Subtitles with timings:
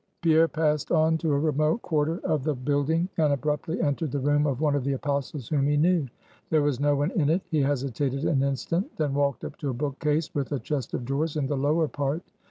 [0.23, 4.47] Pierre passed on to a remote quarter of the building, and abruptly entered the room
[4.47, 6.07] of one of the Apostles whom he knew.
[6.49, 7.43] There was no one in it.
[7.51, 11.05] He hesitated an instant; then walked up to a book case, with a chest of
[11.05, 12.23] drawers in the lower part.